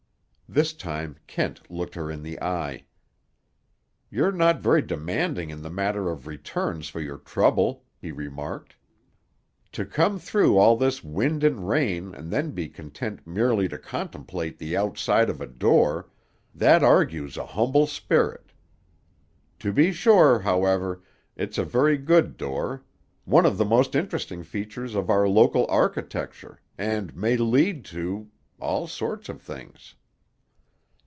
This 0.51 0.73
time 0.73 1.15
Kent 1.27 1.71
looked 1.71 1.95
her 1.95 2.11
in 2.11 2.23
the 2.23 2.37
eye. 2.41 2.83
"You're 4.09 4.33
not 4.33 4.59
very 4.59 4.81
demanding 4.81 5.49
in 5.49 5.61
the 5.61 5.69
matter 5.69 6.09
of 6.09 6.27
returns 6.27 6.89
for 6.89 6.99
your 6.99 7.19
trouble," 7.19 7.85
he 8.01 8.11
remarked. 8.11 8.75
"To 9.71 9.85
come 9.85 10.19
through 10.19 10.57
all 10.57 10.75
this 10.75 11.05
wind 11.05 11.45
and 11.45 11.69
rain 11.69 12.13
and 12.13 12.29
then 12.33 12.51
be 12.51 12.67
content 12.67 13.25
merely 13.25 13.69
to 13.69 13.77
contemplate 13.77 14.57
the 14.57 14.75
outside 14.75 15.29
of 15.29 15.39
a 15.39 15.47
door—that 15.47 16.83
argues 16.83 17.37
an 17.37 17.47
humble 17.47 17.87
spirit. 17.87 18.51
To 19.59 19.71
be 19.71 19.93
sure, 19.93 20.39
however, 20.39 21.01
it's 21.37 21.57
a 21.57 21.63
very 21.63 21.97
good 21.97 22.35
door; 22.35 22.83
one 23.23 23.45
of 23.45 23.57
the 23.57 23.63
most 23.63 23.95
interesting 23.95 24.43
features 24.43 24.95
of 24.95 25.09
our 25.09 25.29
local 25.29 25.65
architecture, 25.69 26.59
and 26.77 27.15
may 27.15 27.37
lead 27.37 27.85
to—all 27.85 28.87
sorts 28.89 29.29
of 29.29 29.41
things." 29.41 29.95